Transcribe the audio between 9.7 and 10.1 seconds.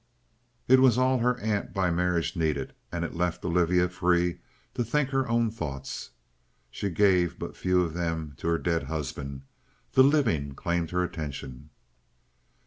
the